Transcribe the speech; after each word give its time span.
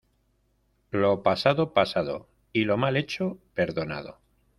Lo 0.89 1.21
pasado, 1.21 1.75
pasado, 1.75 2.27
y 2.53 2.63
lo 2.65 2.75
mal 2.75 2.97
hecho, 2.97 3.37
perdonado. 3.53 4.17